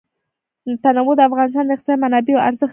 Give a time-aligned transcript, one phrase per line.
[0.83, 2.69] تنوع د افغانستان د اقتصادي منابعو ارزښت زیاتوي.